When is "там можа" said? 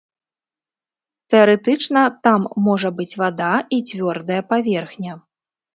2.29-2.89